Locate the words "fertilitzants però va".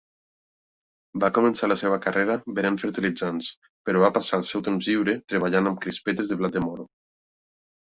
2.85-4.11